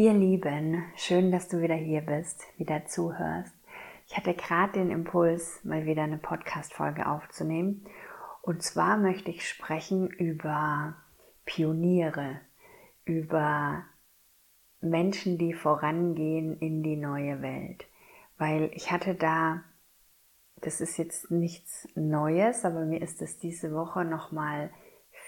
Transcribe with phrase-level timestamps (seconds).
[0.00, 3.52] Ihr Lieben, schön, dass du wieder hier bist, wieder zuhörst.
[4.06, 7.84] Ich hatte gerade den Impuls, mal wieder eine Podcast-Folge aufzunehmen.
[8.40, 10.94] Und zwar möchte ich sprechen über
[11.44, 12.40] Pioniere,
[13.04, 13.84] über
[14.80, 17.84] Menschen, die vorangehen in die neue Welt.
[18.38, 19.64] Weil ich hatte da,
[20.62, 24.70] das ist jetzt nichts Neues, aber mir ist es diese Woche nochmal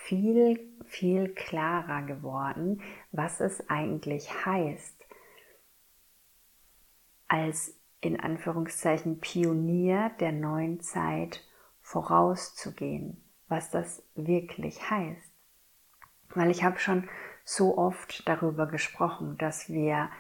[0.05, 2.82] viel, viel klarer geworden,
[3.12, 4.96] was es eigentlich heißt,
[7.29, 11.46] als in Anführungszeichen Pionier der neuen Zeit
[11.81, 15.32] vorauszugehen, was das wirklich heißt.
[16.31, 17.09] Weil ich habe schon
[17.45, 20.11] so oft darüber gesprochen, dass wir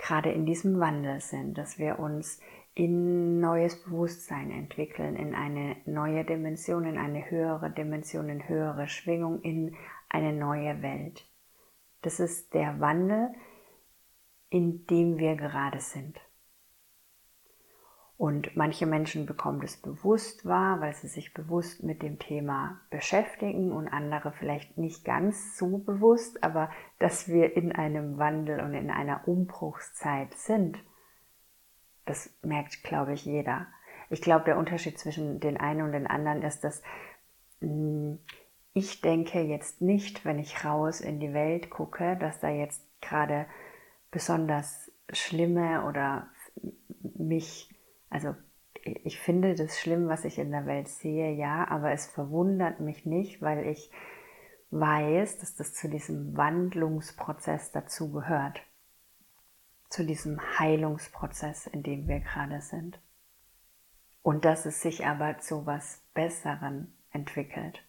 [0.00, 2.40] gerade in diesem Wandel sind, dass wir uns
[2.74, 9.40] in neues Bewusstsein entwickeln, in eine neue Dimension, in eine höhere Dimension, in höhere Schwingung,
[9.42, 9.76] in
[10.08, 11.26] eine neue Welt.
[12.02, 13.32] Das ist der Wandel,
[14.48, 16.18] in dem wir gerade sind.
[18.20, 23.72] Und manche Menschen bekommen das bewusst wahr, weil sie sich bewusst mit dem Thema beschäftigen
[23.72, 28.90] und andere vielleicht nicht ganz so bewusst, aber dass wir in einem Wandel und in
[28.90, 30.76] einer Umbruchszeit sind,
[32.04, 33.68] das merkt, glaube ich, jeder.
[34.10, 36.82] Ich glaube, der Unterschied zwischen den einen und den anderen ist, dass
[37.60, 38.18] hm,
[38.74, 43.46] ich denke jetzt nicht, wenn ich raus in die Welt gucke, dass da jetzt gerade
[44.10, 46.28] besonders schlimme oder
[47.16, 47.69] mich
[48.10, 48.34] also
[48.82, 53.06] ich finde das schlimm, was ich in der Welt sehe, ja, aber es verwundert mich
[53.06, 53.90] nicht, weil ich
[54.70, 58.62] weiß, dass das zu diesem Wandlungsprozess dazu gehört.
[59.88, 63.00] Zu diesem Heilungsprozess, in dem wir gerade sind.
[64.22, 67.82] Und dass es sich aber zu was Besseren entwickelt.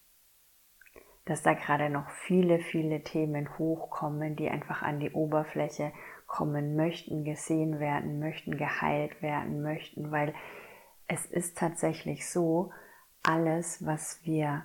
[1.25, 5.93] Dass da gerade noch viele, viele Themen hochkommen, die einfach an die Oberfläche
[6.31, 10.33] kommen möchten, gesehen werden möchten, geheilt werden möchten, weil
[11.07, 12.71] es ist tatsächlich so,
[13.21, 14.63] alles, was wir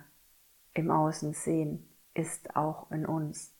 [0.73, 3.53] im Außen sehen, ist auch in uns.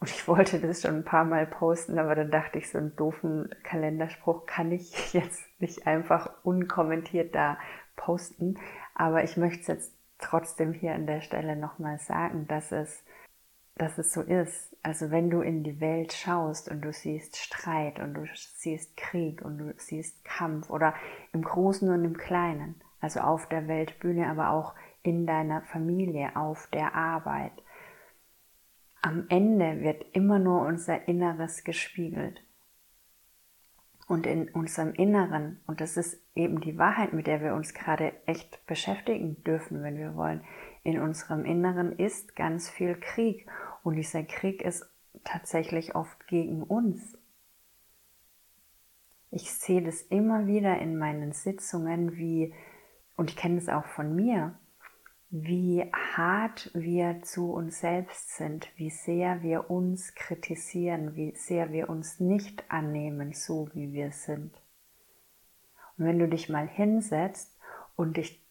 [0.00, 2.96] Und ich wollte das schon ein paar Mal posten, aber dann dachte ich, so einen
[2.96, 7.58] doofen Kalenderspruch kann ich jetzt nicht einfach unkommentiert da
[7.96, 8.58] posten.
[8.94, 13.04] Aber ich möchte es jetzt trotzdem hier an der Stelle nochmal sagen, dass es
[13.78, 14.76] dass es so ist.
[14.82, 19.42] Also wenn du in die Welt schaust und du siehst Streit und du siehst Krieg
[19.42, 20.94] und du siehst Kampf oder
[21.32, 26.68] im Großen und im Kleinen, also auf der Weltbühne, aber auch in deiner Familie, auf
[26.72, 27.52] der Arbeit.
[29.00, 32.42] Am Ende wird immer nur unser Inneres gespiegelt.
[34.08, 38.14] Und in unserem Inneren, und das ist eben die Wahrheit, mit der wir uns gerade
[38.24, 40.42] echt beschäftigen dürfen, wenn wir wollen,
[40.82, 43.46] in unserem Inneren ist ganz viel Krieg.
[43.88, 44.84] Und dieser Krieg ist
[45.24, 47.16] tatsächlich oft gegen uns.
[49.30, 52.52] Ich sehe das immer wieder in meinen Sitzungen, wie,
[53.16, 54.58] und ich kenne es auch von mir,
[55.30, 61.88] wie hart wir zu uns selbst sind, wie sehr wir uns kritisieren, wie sehr wir
[61.88, 64.52] uns nicht annehmen, so wie wir sind.
[65.96, 67.58] Und wenn du dich mal hinsetzt
[67.96, 68.46] und dich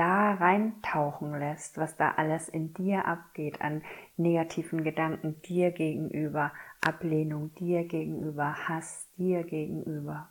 [0.00, 3.82] da reintauchen lässt, was da alles in dir abgeht an
[4.16, 10.30] negativen Gedanken dir gegenüber, Ablehnung dir gegenüber, Hass dir gegenüber.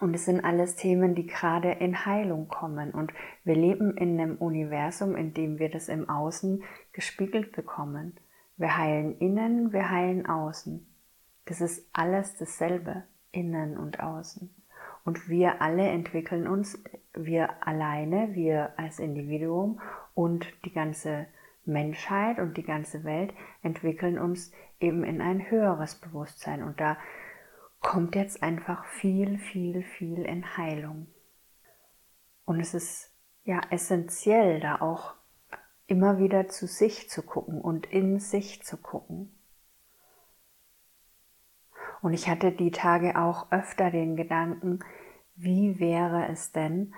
[0.00, 2.90] Und es sind alles Themen, die gerade in Heilung kommen.
[2.90, 3.12] Und
[3.44, 8.18] wir leben in einem Universum, in dem wir das im Außen gespiegelt bekommen.
[8.56, 10.84] Wir heilen innen, wir heilen außen.
[11.44, 14.52] Das ist alles dasselbe, innen und außen.
[15.04, 16.82] Und wir alle entwickeln uns,
[17.14, 19.80] wir alleine, wir als Individuum
[20.14, 21.26] und die ganze
[21.64, 26.62] Menschheit und die ganze Welt entwickeln uns eben in ein höheres Bewusstsein.
[26.62, 26.96] Und da
[27.80, 31.08] kommt jetzt einfach viel, viel, viel in Heilung.
[32.44, 35.14] Und es ist ja essentiell, da auch
[35.86, 39.39] immer wieder zu sich zu gucken und in sich zu gucken.
[42.02, 44.80] Und ich hatte die Tage auch öfter den Gedanken,
[45.36, 46.94] wie wäre es denn,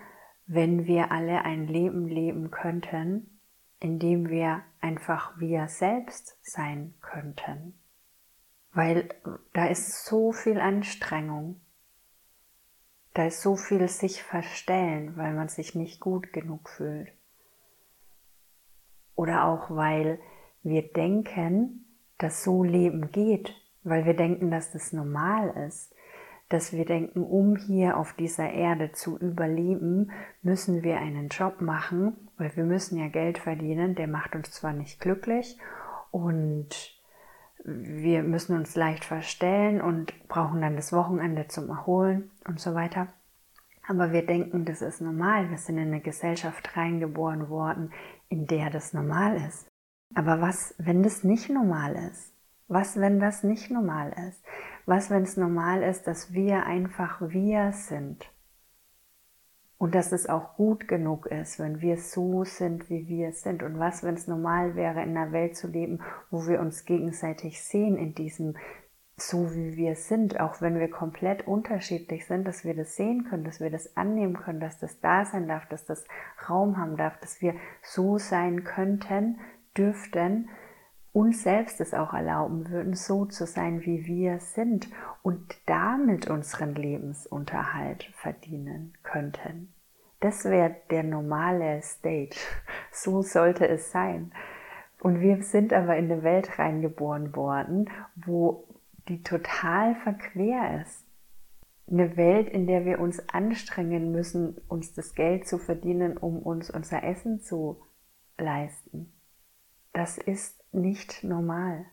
[0.46, 3.40] wenn wir alle ein Leben leben könnten,
[3.81, 7.78] in dem wir einfach wir selbst sein könnten.
[8.72, 9.08] Weil
[9.52, 11.60] da ist so viel Anstrengung,
[13.14, 17.12] da ist so viel sich verstellen, weil man sich nicht gut genug fühlt.
[19.14, 20.19] Oder auch weil
[20.62, 21.84] wir denken,
[22.19, 25.94] dass so Leben geht, weil wir denken, dass das normal ist,
[26.49, 30.11] dass wir denken, um hier auf dieser Erde zu überleben,
[30.43, 34.73] müssen wir einen Job machen, weil wir müssen ja Geld verdienen, der macht uns zwar
[34.73, 35.58] nicht glücklich
[36.11, 36.69] und
[37.64, 43.08] wir müssen uns leicht verstellen und brauchen dann das Wochenende zum Erholen und so weiter.
[43.88, 45.50] Aber wir denken, das ist normal.
[45.50, 47.93] Wir sind in eine Gesellschaft reingeboren worden,
[48.29, 49.67] in der das normal ist.
[50.14, 52.31] Aber was, wenn das nicht normal ist?
[52.72, 54.42] Was, wenn das nicht normal ist?
[54.86, 58.32] Was, wenn es normal ist, dass wir einfach wir sind?
[59.76, 63.62] Und dass es auch gut genug ist, wenn wir so sind, wie wir sind.
[63.62, 67.62] Und was, wenn es normal wäre, in einer Welt zu leben, wo wir uns gegenseitig
[67.62, 68.56] sehen in diesem
[69.19, 73.44] so wie wir sind, auch wenn wir komplett unterschiedlich sind, dass wir das sehen können,
[73.44, 76.06] dass wir das annehmen können, dass das da sein darf, dass das
[76.48, 79.38] Raum haben darf, dass wir so sein könnten,
[79.76, 80.48] dürften,
[81.12, 84.88] uns selbst es auch erlauben würden, so zu sein, wie wir sind
[85.23, 89.73] und damit unseren Lebensunterhalt verdienen könnten.
[90.20, 92.37] Das wäre der normale State.
[92.94, 94.32] So sollte es sein.
[95.00, 98.65] Und wir sind aber in eine Welt reingeboren worden, wo
[99.08, 101.05] die total verquer ist.
[101.91, 106.70] Eine Welt, in der wir uns anstrengen müssen, uns das Geld zu verdienen, um uns
[106.70, 107.81] unser Essen zu
[108.38, 109.12] leisten.
[109.93, 111.86] Das ist nicht normal.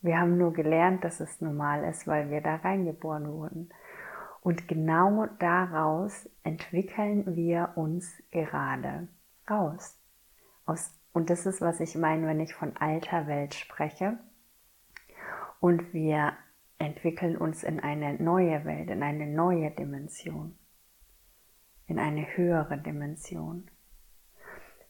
[0.00, 3.68] Wir haben nur gelernt, dass es normal ist, weil wir da reingeboren wurden.
[4.40, 9.06] Und genau daraus entwickeln wir uns gerade
[9.48, 9.96] raus.
[10.66, 14.18] Aus, und das ist, was ich meine, wenn ich von alter Welt spreche
[15.60, 16.32] und wir
[16.78, 20.58] entwickeln uns in eine neue Welt, in eine neue Dimension,
[21.86, 23.70] in eine höhere Dimension.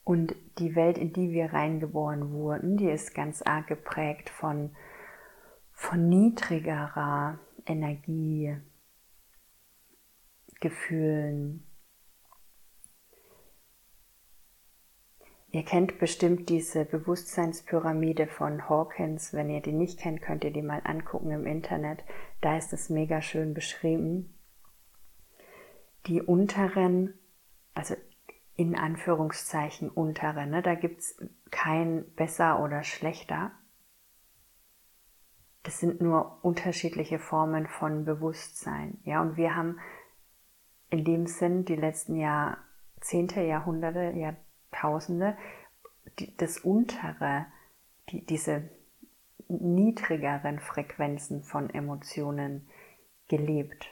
[0.04, 4.74] Und die Welt, in die wir reingeboren wurden, die ist ganz arg geprägt von,
[5.72, 8.56] von niedrigerer Energie,
[10.60, 11.66] Gefühlen,
[15.54, 19.34] Ihr kennt bestimmt diese Bewusstseinspyramide von Hawkins.
[19.34, 22.02] Wenn ihr die nicht kennt, könnt ihr die mal angucken im Internet.
[22.40, 24.34] Da ist es mega schön beschrieben.
[26.06, 27.12] Die unteren,
[27.74, 27.94] also
[28.62, 31.16] in Anführungszeichen untere, ne, da gibt's
[31.50, 33.52] kein besser oder schlechter.
[35.62, 38.98] Das sind nur unterschiedliche Formen von Bewusstsein.
[39.04, 39.78] Ja, und wir haben
[40.90, 45.36] in dem Sinn die letzten Jahrzehnte, Jahrhunderte, Jahrzehnte, Tausende,
[46.18, 47.46] die, das untere,
[48.08, 48.70] die, diese
[49.48, 52.68] niedrigeren Frequenzen von Emotionen
[53.28, 53.86] gelebt.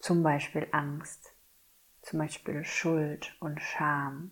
[0.00, 1.34] Zum Beispiel Angst,
[2.02, 4.30] zum Beispiel Schuld und Scham.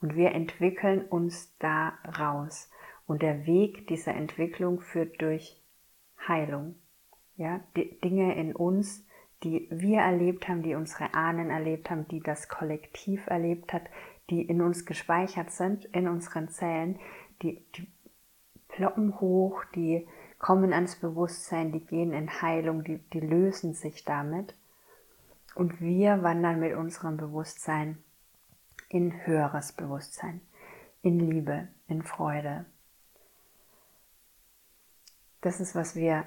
[0.00, 2.70] Und wir entwickeln uns da raus.
[3.06, 5.62] Und der Weg dieser Entwicklung führt durch
[6.26, 6.76] Heilung.
[7.36, 9.06] Ja, die Dinge in uns,
[9.42, 13.84] die wir erlebt haben, die unsere Ahnen erlebt haben, die das Kollektiv erlebt hat,
[14.30, 16.98] die in uns gespeichert sind, in unseren Zellen,
[17.42, 17.86] die, die
[18.68, 24.54] ploppen hoch, die kommen ans Bewusstsein, die gehen in Heilung, die, die lösen sich damit.
[25.54, 27.98] Und wir wandern mit unserem Bewusstsein
[28.88, 30.40] in höheres Bewusstsein,
[31.02, 32.66] in Liebe, in Freude.
[35.40, 36.26] Das ist, was wir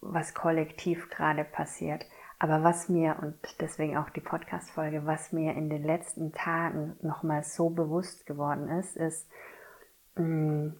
[0.00, 2.04] was kollektiv gerade passiert.
[2.38, 7.44] Aber was mir, und deswegen auch die Podcast-Folge, was mir in den letzten Tagen nochmal
[7.44, 9.28] so bewusst geworden ist, ist,
[10.16, 10.70] mm,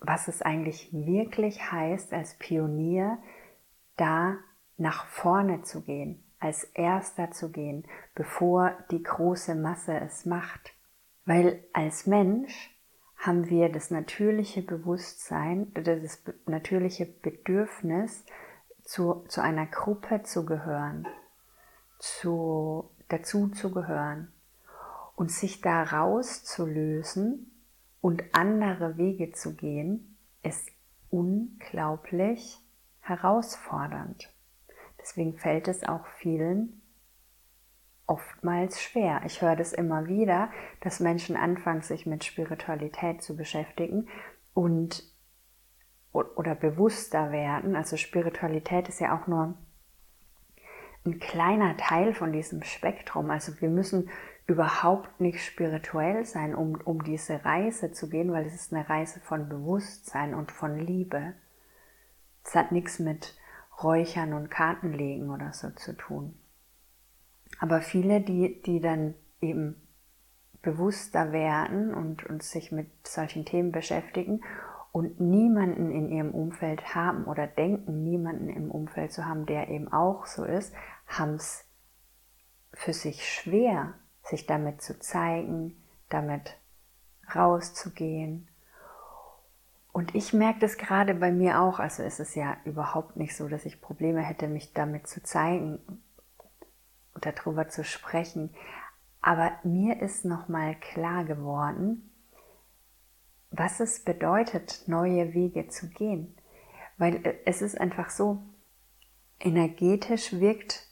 [0.00, 3.18] was es eigentlich wirklich heißt, als Pionier
[3.96, 4.36] da
[4.76, 10.72] nach vorne zu gehen, als Erster zu gehen, bevor die große Masse es macht.
[11.26, 12.74] Weil als Mensch
[13.16, 18.24] haben wir das natürliche Bewusstsein, das natürliche Bedürfnis,
[18.82, 21.06] zu, zu einer Gruppe zu gehören,
[21.98, 24.32] zu, dazu zu gehören
[25.14, 27.49] und sich da rauszulösen
[28.00, 30.70] und andere Wege zu gehen, ist
[31.10, 32.58] unglaublich
[33.00, 34.32] herausfordernd.
[35.00, 36.80] Deswegen fällt es auch vielen
[38.06, 39.22] oftmals schwer.
[39.24, 44.08] Ich höre das immer wieder, dass Menschen anfangen, sich mit Spiritualität zu beschäftigen
[44.52, 45.04] und
[46.12, 47.76] oder bewusster werden.
[47.76, 49.54] Also Spiritualität ist ja auch nur
[51.06, 53.30] ein kleiner Teil von diesem Spektrum.
[53.30, 54.10] Also wir müssen
[54.50, 59.20] überhaupt nicht spirituell sein, um, um diese Reise zu gehen, weil es ist eine Reise
[59.20, 61.34] von Bewusstsein und von Liebe.
[62.44, 63.38] Es hat nichts mit
[63.80, 66.34] Räuchern und Kartenlegen oder so zu tun.
[67.60, 69.80] Aber viele, die, die dann eben
[70.62, 74.42] bewusster werden und, und sich mit solchen Themen beschäftigen
[74.90, 79.92] und niemanden in ihrem Umfeld haben oder denken, niemanden im Umfeld zu haben, der eben
[79.92, 80.74] auch so ist,
[81.06, 81.64] haben es
[82.74, 83.94] für sich schwer,
[84.30, 85.76] sich damit zu zeigen,
[86.08, 86.56] damit
[87.34, 88.48] rauszugehen.
[89.92, 93.48] Und ich merke das gerade bei mir auch, also es ist ja überhaupt nicht so,
[93.48, 95.80] dass ich Probleme hätte, mich damit zu zeigen
[97.14, 98.54] und darüber zu sprechen.
[99.20, 102.10] Aber mir ist nochmal klar geworden,
[103.50, 106.36] was es bedeutet, neue Wege zu gehen.
[106.96, 108.42] Weil äh, es ist einfach so,
[109.40, 110.86] energetisch wirkt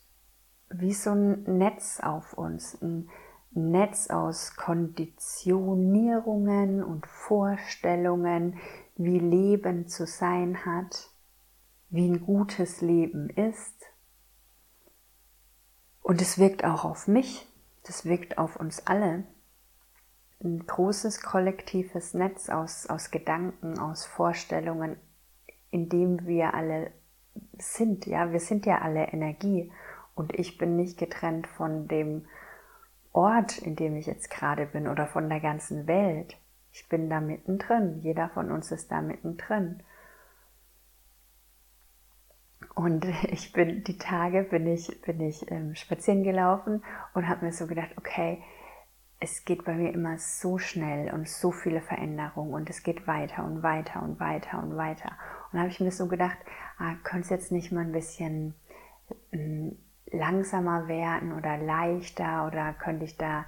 [0.70, 3.08] wie so ein Netz auf uns, ein
[3.50, 8.58] Netz aus Konditionierungen und Vorstellungen,
[8.96, 11.08] wie Leben zu sein hat,
[11.90, 13.74] wie ein gutes Leben ist.
[16.02, 17.46] Und es wirkt auch auf mich,
[17.84, 19.24] das wirkt auf uns alle.
[20.42, 24.96] Ein großes kollektives Netz aus, aus Gedanken, aus Vorstellungen,
[25.70, 26.92] in dem wir alle
[27.58, 28.06] sind.
[28.06, 29.72] Ja, wir sind ja alle Energie
[30.14, 32.26] und ich bin nicht getrennt von dem
[33.18, 36.36] Ort, in dem ich jetzt gerade bin oder von der ganzen Welt.
[36.70, 37.98] Ich bin da mittendrin.
[38.00, 39.82] Jeder von uns ist da mittendrin.
[42.76, 47.52] Und ich bin die Tage bin ich bin ich ähm, spazieren gelaufen und habe mir
[47.52, 48.40] so gedacht, okay,
[49.18, 53.44] es geht bei mir immer so schnell und so viele Veränderungen und es geht weiter
[53.44, 55.18] und weiter und weiter und weiter.
[55.50, 56.38] Und habe ich mir so gedacht,
[56.78, 58.54] ah, könnte es jetzt nicht mal ein bisschen
[59.32, 59.76] ähm,
[60.12, 63.44] langsamer werden oder leichter oder könnte ich da,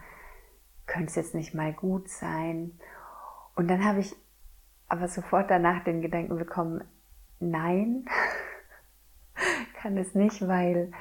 [0.86, 2.78] könnte es jetzt nicht mal gut sein?
[3.54, 4.14] Und dann habe ich
[4.88, 6.84] aber sofort danach den Gedanken bekommen,
[7.38, 8.04] nein,
[9.80, 10.92] kann es nicht, weil,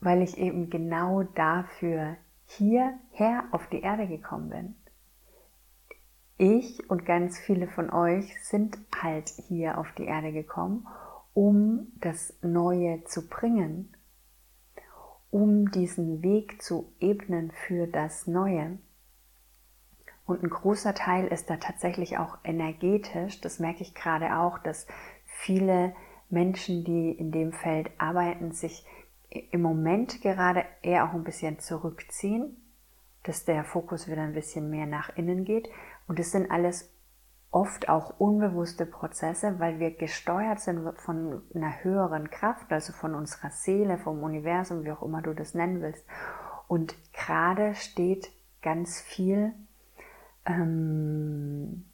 [0.00, 4.76] weil ich eben genau dafür hierher auf die Erde gekommen bin.
[6.36, 10.86] Ich und ganz viele von euch sind halt hier auf die Erde gekommen,
[11.32, 13.93] um das Neue zu bringen,
[15.34, 18.78] um diesen Weg zu ebnen für das Neue.
[20.26, 23.40] Und ein großer Teil ist da tatsächlich auch energetisch.
[23.40, 24.86] Das merke ich gerade auch, dass
[25.24, 25.92] viele
[26.30, 28.86] Menschen, die in dem Feld arbeiten, sich
[29.28, 32.56] im Moment gerade eher auch ein bisschen zurückziehen,
[33.24, 35.68] dass der Fokus wieder ein bisschen mehr nach innen geht.
[36.06, 36.93] Und es sind alles
[37.54, 43.50] oft auch unbewusste Prozesse, weil wir gesteuert sind von einer höheren Kraft, also von unserer
[43.50, 46.04] Seele, vom Universum, wie auch immer du das nennen willst.
[46.66, 49.52] Und gerade steht ganz viel
[50.46, 51.84] ähm,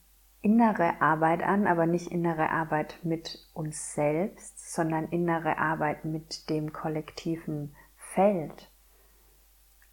[0.41, 6.73] innere Arbeit an, aber nicht innere Arbeit mit uns selbst, sondern innere Arbeit mit dem
[6.73, 8.71] kollektiven Feld.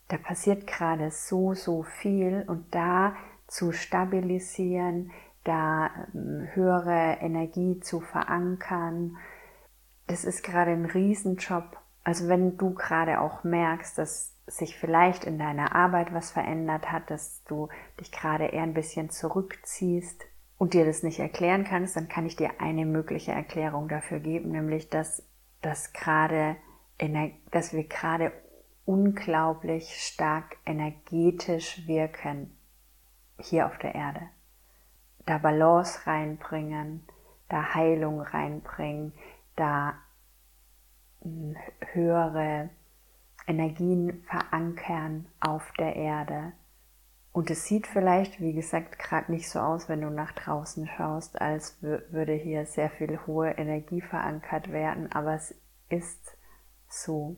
[0.07, 5.11] Da passiert gerade so, so viel und da zu stabilisieren,
[5.47, 9.17] da ähm, höhere Energie zu verankern,
[10.07, 11.77] das ist gerade ein Riesenjob.
[12.03, 17.09] Also wenn du gerade auch merkst, dass sich vielleicht in deiner Arbeit was verändert hat,
[17.11, 17.67] dass du
[17.99, 20.25] dich gerade eher ein bisschen zurückziehst,
[20.57, 24.51] und dir das nicht erklären kannst, dann kann ich dir eine mögliche Erklärung dafür geben,
[24.51, 25.23] nämlich dass,
[25.61, 26.57] dass, gerade,
[27.51, 28.31] dass wir gerade
[28.85, 32.57] unglaublich stark energetisch wirken
[33.39, 34.21] hier auf der Erde.
[35.27, 37.07] Da Balance reinbringen,
[37.49, 39.13] da Heilung reinbringen,
[39.55, 39.93] da
[41.21, 41.55] hm,
[41.91, 42.71] höhere
[43.45, 46.53] Energien verankern auf der Erde
[47.37, 51.39] und es sieht vielleicht, wie gesagt, gerade nicht so aus, wenn du nach draußen schaust,
[51.39, 55.53] als würde hier sehr viel hohe Energie verankert werden, aber es
[55.87, 56.35] ist
[56.89, 57.37] so.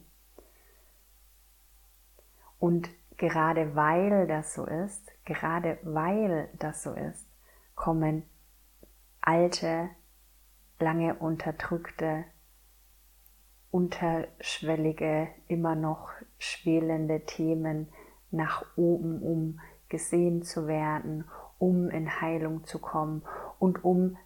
[2.59, 7.28] Und gerade weil das so ist, gerade weil das so ist,
[7.79, 8.23] kommen
[9.21, 9.89] alte,
[10.79, 12.25] lange unterdrückte,
[13.71, 17.87] unterschwellige, immer noch schwelende Themen
[18.31, 21.23] nach oben, um gesehen zu werden,
[21.57, 23.23] um in Heilung zu kommen
[23.59, 24.17] und um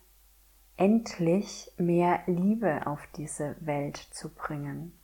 [0.76, 4.98] endlich mehr Liebe auf diese Welt zu bringen.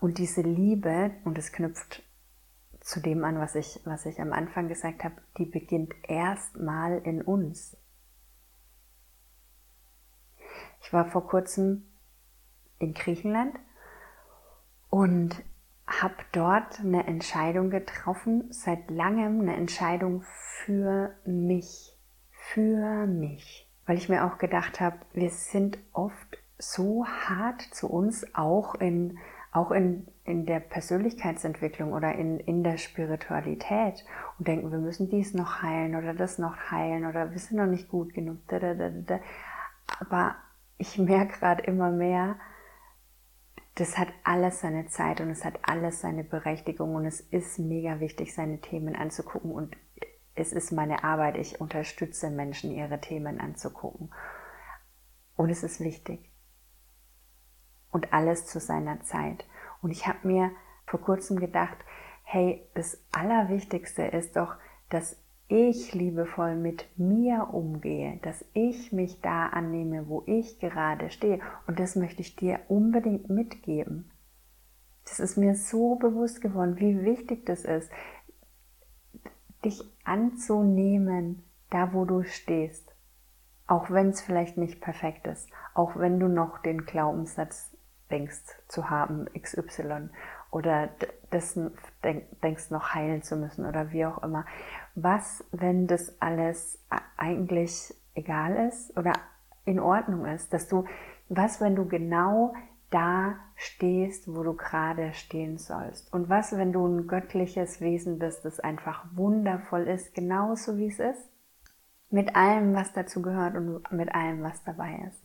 [0.00, 2.02] Und diese Liebe, und es knüpft
[2.80, 7.22] zu dem an, was ich, was ich am Anfang gesagt habe, die beginnt erstmal in
[7.22, 7.76] uns.
[10.82, 11.84] Ich war vor kurzem
[12.78, 13.54] in Griechenland
[14.88, 15.42] und
[15.86, 20.22] habe dort eine Entscheidung getroffen, seit langem eine Entscheidung
[20.64, 21.96] für mich,
[22.30, 28.34] für mich, weil ich mir auch gedacht habe, wir sind oft so hart zu uns,
[28.34, 29.18] auch in,
[29.52, 34.04] auch in, in der Persönlichkeitsentwicklung oder in, in der Spiritualität
[34.38, 37.66] und denken, wir müssen dies noch heilen oder das noch heilen oder wir sind noch
[37.66, 38.38] nicht gut genug.
[40.00, 40.36] Aber
[40.78, 42.36] ich merke gerade immer mehr,
[43.74, 48.00] das hat alles seine Zeit und es hat alles seine Berechtigung und es ist mega
[48.00, 49.76] wichtig, seine Themen anzugucken und
[50.34, 54.10] es ist meine Arbeit, ich unterstütze Menschen, ihre Themen anzugucken.
[55.36, 56.30] Und es ist wichtig.
[57.90, 59.44] Und alles zu seiner Zeit.
[59.82, 60.50] Und ich habe mir
[60.86, 61.76] vor kurzem gedacht,
[62.24, 64.56] hey, das Allerwichtigste ist doch,
[64.88, 65.16] dass
[65.48, 71.40] ich liebevoll mit mir umgehe, dass ich mich da annehme, wo ich gerade stehe.
[71.66, 74.10] Und das möchte ich dir unbedingt mitgeben.
[75.04, 77.90] Das ist mir so bewusst geworden, wie wichtig das ist,
[79.64, 82.94] dich anzunehmen, da wo du stehst.
[83.66, 87.76] Auch wenn es vielleicht nicht perfekt ist, auch wenn du noch den Glaubenssatz
[88.10, 90.10] denkst zu haben, XY,
[90.50, 90.88] oder
[91.32, 94.44] dessen denkst noch heilen zu müssen oder wie auch immer.
[94.94, 96.84] Was, wenn das alles
[97.16, 99.12] eigentlich egal ist oder
[99.64, 100.84] in Ordnung ist, dass du,
[101.28, 102.54] was, wenn du genau
[102.90, 106.12] da stehst, wo du gerade stehen sollst?
[106.12, 110.98] Und was, wenn du ein göttliches Wesen bist, das einfach wundervoll ist, genauso wie es
[110.98, 111.28] ist?
[112.10, 115.22] Mit allem, was dazu gehört und mit allem, was dabei ist.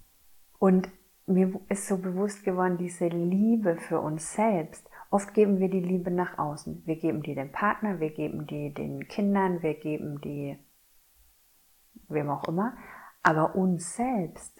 [0.59, 0.87] Und
[1.25, 6.11] mir ist so bewusst geworden, diese Liebe für uns selbst Oft geben wir die Liebe
[6.11, 6.85] nach außen.
[6.85, 10.59] Wir geben die dem Partner, wir geben die den Kindern, wir geben die
[12.09, 12.75] wem auch immer,
[13.23, 14.59] aber uns selbst.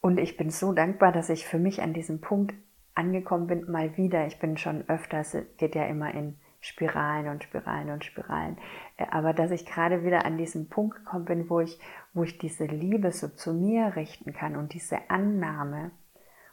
[0.00, 2.54] Und ich bin so dankbar, dass ich für mich an diesem Punkt
[2.94, 4.26] angekommen bin, mal wieder.
[4.28, 8.56] Ich bin schon öfter, es geht ja immer in Spiralen und Spiralen und Spiralen.
[8.96, 11.78] Äh, aber dass ich gerade wieder an diesen Punkt gekommen bin, wo ich,
[12.14, 15.90] wo ich diese Liebe so zu mir richten kann und diese Annahme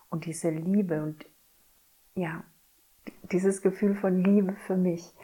[0.10, 1.25] und diese Liebe und
[2.13, 2.44] ja,
[3.32, 5.15] dieses Gefühl von Liebe für mich.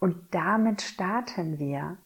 [0.00, 1.96] Und damit starten wir,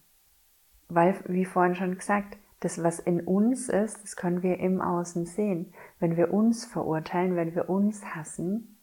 [0.88, 5.24] weil, wie vorhin schon gesagt, das, was in uns ist, das können wir im Außen
[5.24, 5.72] sehen.
[5.98, 8.76] Wenn wir uns verurteilen, wenn wir uns hassen,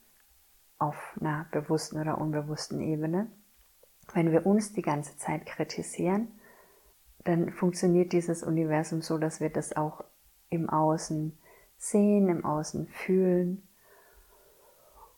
[0.79, 3.27] auf einer bewussten oder unbewussten Ebene,
[4.13, 6.27] wenn wir uns die ganze Zeit kritisieren,
[7.23, 10.03] dann funktioniert dieses Universum so, dass wir das auch
[10.49, 11.37] im Außen
[11.77, 13.67] sehen, im Außen fühlen.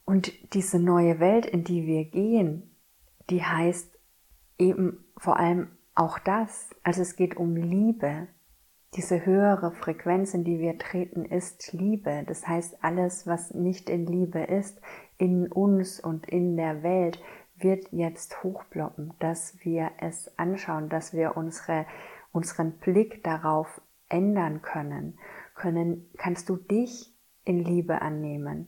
[0.06, 2.76] Und diese neue Welt, in die wir gehen,
[3.30, 3.91] die heißt
[4.58, 6.69] eben vor allem auch das.
[6.84, 8.28] Also es geht um Liebe.
[8.95, 12.24] Diese höhere Frequenz, in die wir treten, ist Liebe.
[12.28, 14.80] Das heißt, alles, was nicht in Liebe ist,
[15.17, 17.19] in uns und in der Welt,
[17.58, 21.86] wird jetzt hochbloppen, dass wir es anschauen, dass wir unsere,
[22.32, 25.18] unseren Blick darauf ändern können,
[25.56, 27.13] können, kannst du dich
[27.46, 28.68] in Liebe annehmen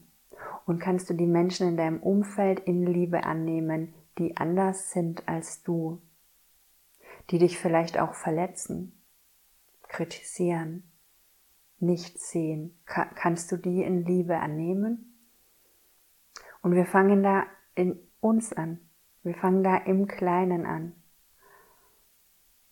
[0.65, 5.63] und kannst du die Menschen in deinem Umfeld in Liebe annehmen, die anders sind als
[5.63, 6.01] du,
[7.29, 8.93] die dich vielleicht auch verletzen,
[9.87, 10.83] kritisieren,
[11.79, 12.77] nicht sehen.
[12.85, 15.13] kannst du die in Liebe annehmen?
[16.61, 17.45] Und wir fangen da
[17.75, 18.79] in uns an.
[19.23, 20.93] Wir fangen da im Kleinen an.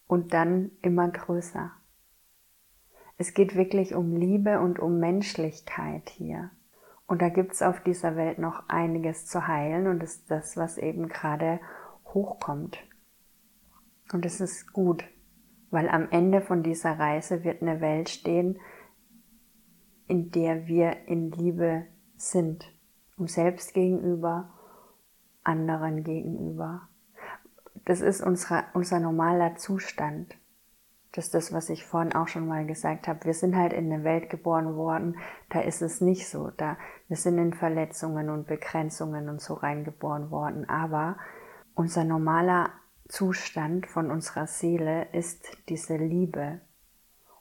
[0.08, 1.71] Und dann immer größer.
[3.17, 6.51] Es geht wirklich um Liebe und um Menschlichkeit hier.
[7.08, 11.08] Und da gibt's auf dieser Welt noch einiges zu heilen und ist das, was eben
[11.08, 11.60] gerade
[12.13, 12.77] hochkommt.
[14.12, 15.05] Und es ist gut,
[15.71, 18.60] weil am Ende von dieser Reise wird eine Welt stehen,
[20.08, 22.71] in der wir in Liebe sind.
[23.17, 24.53] Uns selbst gegenüber,
[25.45, 26.89] anderen gegenüber.
[27.86, 30.36] Das ist unser, unser normaler Zustand.
[31.12, 33.23] Das ist das, was ich vorhin auch schon mal gesagt habe.
[33.23, 35.17] Wir sind halt in eine Welt geboren worden,
[35.49, 36.51] da ist es nicht so.
[36.58, 36.77] Da,
[37.08, 40.67] wir sind in Verletzungen und Begrenzungen und so reingeboren worden.
[40.67, 41.17] Aber
[41.73, 42.71] unser normaler
[43.08, 46.60] Zustand von unserer Seele ist diese Liebe.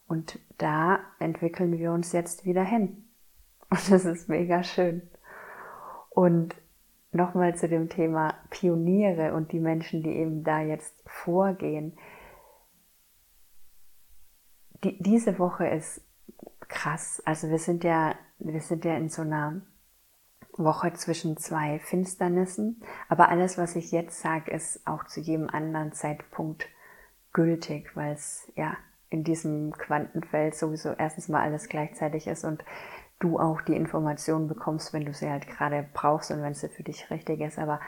[0.07, 3.09] Und da entwickeln wir uns jetzt wieder hin.
[3.71, 5.03] Und das ist mega schön.
[6.11, 6.55] Und
[7.15, 11.97] nochmal zu dem Thema Pioniere und die Menschen, die eben da jetzt vorgehen
[14.85, 16.03] die, diese Woche ist
[16.69, 17.23] krass.
[17.25, 19.63] Also wir sind ja, wir sind ja in so einer
[20.57, 22.83] Woche zwischen zwei Finsternissen.
[23.09, 26.69] Aber alles, was ich jetzt sage, ist auch zu jedem anderen Zeitpunkt
[27.33, 28.77] gültig, weil es ja
[29.11, 32.65] in diesem Quantenfeld sowieso erstens mal alles gleichzeitig ist und
[33.25, 36.83] du auch die Informationen bekommst, wenn du sie halt gerade brauchst und wenn sie für
[36.83, 37.59] dich richtig ist.
[37.59, 37.81] Aber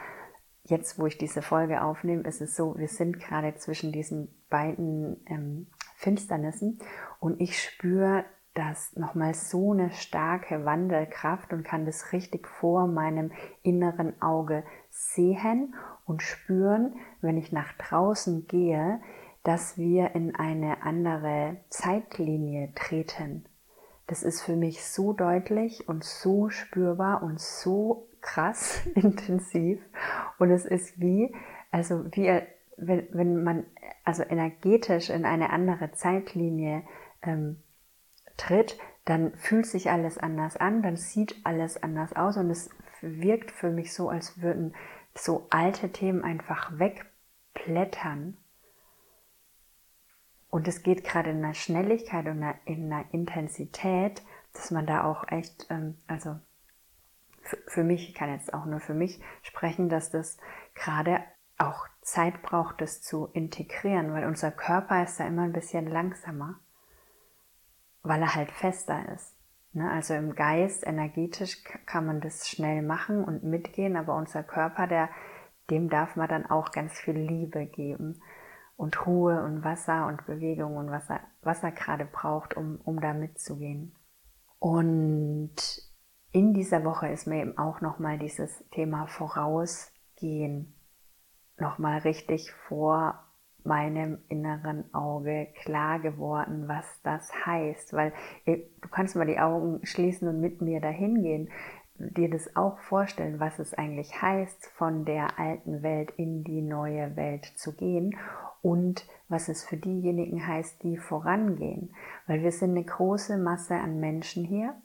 [0.63, 5.23] jetzt, wo ich diese Folge aufnehme, ist es so, wir sind gerade zwischen diesen beiden
[5.27, 6.79] ähm, Finsternissen
[7.19, 13.31] und ich spüre das nochmal so eine starke Wandelkraft und kann das richtig vor meinem
[13.61, 18.99] inneren Auge sehen und spüren, wenn ich nach draußen gehe,
[19.43, 23.45] dass wir in eine andere Zeitlinie treten.
[24.07, 29.79] Das ist für mich so deutlich und so spürbar und so krass intensiv
[30.39, 31.33] und es ist wie,
[31.71, 32.41] also wie,
[32.77, 33.65] wenn, wenn man
[34.03, 36.83] also energetisch in eine andere Zeitlinie
[37.21, 37.61] ähm,
[38.37, 42.69] tritt, dann fühlt sich alles anders an, dann sieht alles anders aus und es
[43.01, 44.73] wirkt für mich so, als würden
[45.15, 48.37] so alte Themen einfach wegplättern.
[50.49, 55.27] Und es geht gerade in einer Schnelligkeit und in einer Intensität, dass man da auch
[55.29, 56.39] echt, ähm, also
[57.67, 60.37] für mich, ich kann jetzt auch nur für mich sprechen, dass das
[60.73, 61.23] gerade
[61.57, 66.59] auch Zeit braucht, das zu integrieren, weil unser Körper ist da immer ein bisschen langsamer,
[68.03, 69.35] weil er halt fester ist.
[69.73, 69.89] Ne?
[69.89, 75.09] Also im Geist, energetisch kann man das schnell machen und mitgehen, aber unser Körper, der,
[75.69, 78.21] dem darf man dann auch ganz viel Liebe geben
[78.77, 83.01] und Ruhe und Wasser und Bewegung und was er, was er gerade braucht, um, um
[83.01, 83.95] da mitzugehen.
[84.59, 85.55] Und
[86.31, 90.75] in dieser Woche ist mir eben auch nochmal dieses Thema Vorausgehen
[91.57, 93.23] nochmal richtig vor
[93.63, 97.93] meinem inneren Auge klar geworden, was das heißt.
[97.93, 98.13] Weil
[98.45, 101.49] du kannst mal die Augen schließen und mit mir dahin gehen,
[101.99, 107.15] dir das auch vorstellen, was es eigentlich heißt, von der alten Welt in die neue
[107.15, 108.15] Welt zu gehen
[108.61, 111.93] und was es für diejenigen heißt, die vorangehen.
[112.27, 114.75] Weil wir sind eine große Masse an Menschen hier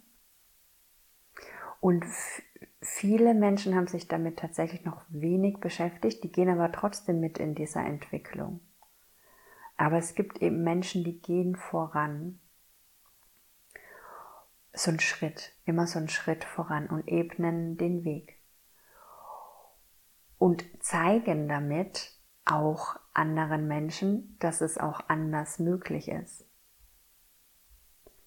[1.83, 2.05] und
[2.81, 7.57] viele Menschen haben sich damit tatsächlich noch wenig beschäftigt, die gehen aber trotzdem mit in
[7.57, 8.61] dieser Entwicklung.
[9.77, 12.39] Aber es gibt eben Menschen, die gehen voran.
[14.75, 18.39] So ein Schritt, immer so ein Schritt voran und ebnen den Weg.
[20.39, 22.13] Und zeigen damit
[22.45, 26.45] auch anderen Menschen, dass es auch anders möglich ist.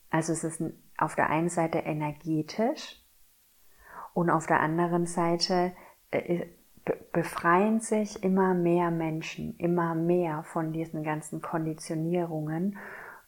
[0.10, 0.64] Also es ist
[0.98, 3.06] auf der einen Seite energetisch,
[4.16, 5.74] und auf der anderen Seite
[6.10, 6.46] äh,
[7.12, 12.78] befreien sich immer mehr Menschen, immer mehr von diesen ganzen Konditionierungen,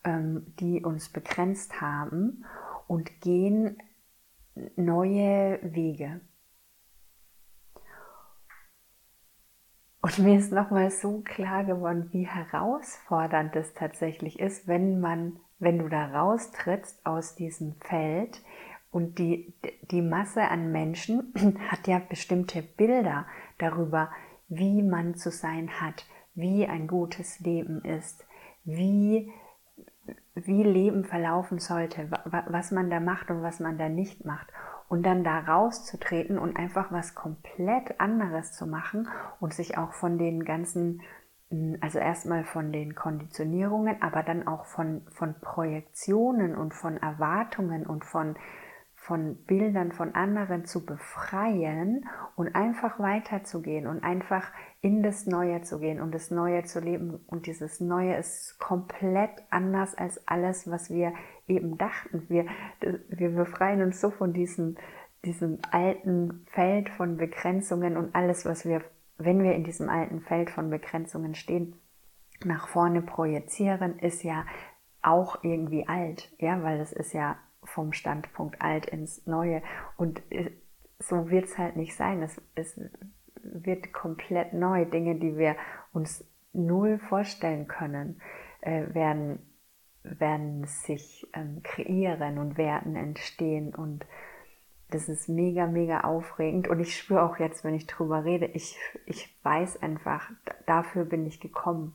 [0.05, 2.45] ähm, die uns begrenzt haben
[2.87, 3.77] und gehen
[4.75, 6.21] neue Wege.
[10.01, 15.79] Und mir ist nochmal so klar geworden, wie herausfordernd es tatsächlich ist, wenn man, wenn
[15.79, 18.41] du da raustrittst aus diesem Feld,
[18.97, 19.53] und die,
[19.91, 21.33] die Masse an Menschen
[21.69, 23.25] hat ja bestimmte Bilder
[23.57, 24.09] darüber,
[24.47, 28.25] wie man zu sein hat, wie ein gutes Leben ist,
[28.63, 29.31] wie,
[30.45, 32.09] wie Leben verlaufen sollte,
[32.47, 34.47] was man da macht und was man da nicht macht.
[34.89, 40.17] Und dann da rauszutreten und einfach was komplett anderes zu machen und sich auch von
[40.17, 41.01] den ganzen,
[41.81, 48.05] also erstmal von den Konditionierungen, aber dann auch von, von Projektionen und von Erwartungen und
[48.05, 48.35] von
[49.07, 55.79] von Bildern von anderen zu befreien und einfach weiterzugehen und einfach in das Neue zu
[55.79, 57.21] gehen und das Neue zu leben.
[57.27, 61.13] Und dieses Neue ist komplett anders als alles, was wir
[61.47, 62.25] eben dachten.
[62.27, 62.47] Wir,
[63.07, 64.75] wir befreien uns so von diesem,
[65.23, 68.81] diesem alten Feld von Begrenzungen und alles, was wir,
[69.17, 71.77] wenn wir in diesem alten Feld von Begrenzungen stehen,
[72.43, 74.45] nach vorne projizieren, ist ja
[75.01, 77.37] auch irgendwie alt, ja, weil es ist ja
[77.67, 79.61] vom Standpunkt alt ins Neue.
[79.97, 80.21] Und
[80.99, 82.21] so wird es halt nicht sein.
[82.21, 82.79] Es, es
[83.43, 84.85] wird komplett neu.
[84.85, 85.55] Dinge, die wir
[85.93, 88.21] uns null vorstellen können,
[88.61, 89.39] äh, werden,
[90.03, 93.75] werden sich ähm, kreieren und werden entstehen.
[93.75, 94.05] Und
[94.89, 96.67] das ist mega, mega aufregend.
[96.67, 100.31] Und ich spüre auch jetzt, wenn ich drüber rede, ich, ich weiß einfach,
[100.65, 101.93] dafür bin ich gekommen.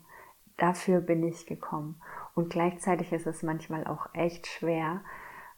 [0.58, 2.00] Dafür bin ich gekommen.
[2.34, 5.02] Und gleichzeitig ist es manchmal auch echt schwer,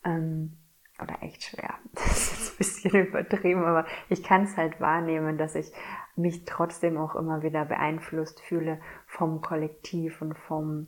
[0.04, 0.58] ähm,
[1.02, 1.74] oder echt schwer.
[1.94, 5.72] Das ist ein bisschen übertrieben, aber ich kann es halt wahrnehmen, dass ich
[6.16, 10.86] mich trotzdem auch immer wieder beeinflusst fühle vom Kollektiv und vom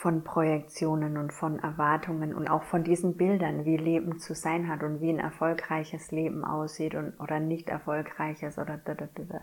[0.00, 4.82] von Projektionen und von Erwartungen und auch von diesen Bildern, wie Leben zu sein hat
[4.82, 9.42] und wie ein erfolgreiches Leben aussieht und oder nicht erfolgreiches oder da, da, da.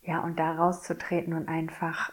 [0.00, 2.10] ja und da rauszutreten und einfach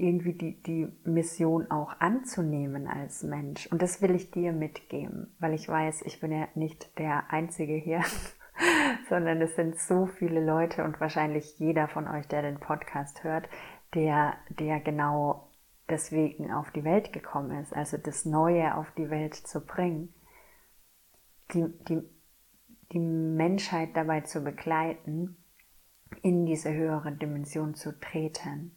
[0.00, 3.66] irgendwie die, die Mission auch anzunehmen als Mensch.
[3.68, 7.74] Und das will ich dir mitgeben, weil ich weiß, ich bin ja nicht der Einzige
[7.74, 8.02] hier,
[9.08, 13.48] sondern es sind so viele Leute und wahrscheinlich jeder von euch, der den Podcast hört,
[13.94, 15.50] der, der genau
[15.88, 20.14] deswegen auf die Welt gekommen ist, also das Neue auf die Welt zu bringen,
[21.52, 22.02] die, die,
[22.92, 25.36] die Menschheit dabei zu begleiten,
[26.22, 28.76] in diese höhere Dimension zu treten.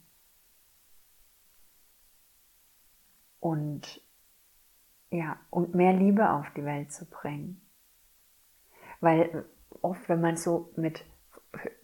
[3.44, 4.00] Und
[5.10, 7.60] ja, und mehr Liebe auf die Welt zu bringen.
[9.00, 9.44] Weil
[9.82, 11.04] oft, wenn man so mit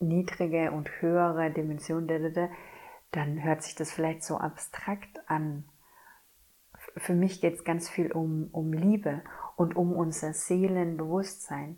[0.01, 2.49] niedrige und höhere Dimensionen,
[3.11, 5.65] dann hört sich das vielleicht so abstrakt an.
[6.97, 9.21] Für mich geht es ganz viel um, um Liebe
[9.57, 11.77] und um unser Seelenbewusstsein,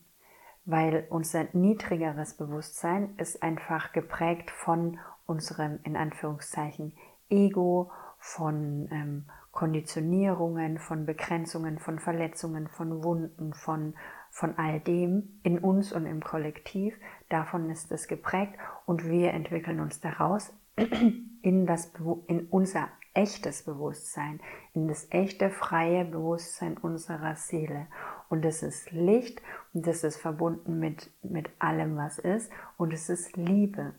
[0.65, 6.97] weil unser niedrigeres Bewusstsein ist einfach geprägt von unserem, in Anführungszeichen,
[7.29, 7.91] Ego,
[8.21, 13.95] von ähm, Konditionierungen, von Begrenzungen, von Verletzungen, von Wunden, von,
[14.31, 16.99] von all dem in uns und im Kollektiv.
[17.29, 18.55] Davon ist es geprägt
[18.87, 20.53] und wir entwickeln uns daraus
[21.43, 21.93] in, das,
[22.27, 24.41] in unser echtes Bewusstsein,
[24.73, 27.89] in das echte freie Bewusstsein unserer Seele.
[28.31, 29.43] Und es ist Licht
[29.75, 33.95] und es ist verbunden mit, mit allem, was ist und es ist Liebe.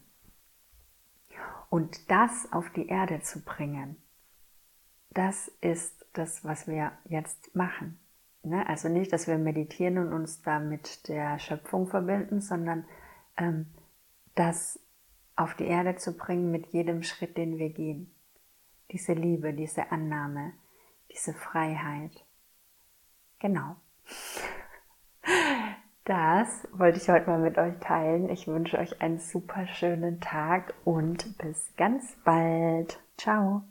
[1.69, 3.97] Und das auf die Erde zu bringen,
[5.13, 7.99] das ist das, was wir jetzt machen.
[8.43, 8.67] Ne?
[8.67, 12.85] Also nicht, dass wir meditieren und uns da mit der Schöpfung verbinden, sondern
[13.37, 13.67] ähm,
[14.35, 14.79] das
[15.35, 18.11] auf die Erde zu bringen mit jedem Schritt, den wir gehen.
[18.91, 20.53] Diese Liebe, diese Annahme,
[21.11, 22.25] diese Freiheit.
[23.39, 23.75] Genau.
[26.05, 28.27] Das wollte ich heute mal mit euch teilen.
[28.29, 32.99] Ich wünsche euch einen super schönen Tag und bis ganz bald.
[33.17, 33.63] Ciao.